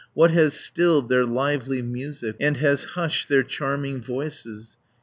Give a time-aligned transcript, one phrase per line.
[0.15, 4.75] What has stilled their lively music, 200 And has hushed their charming voices?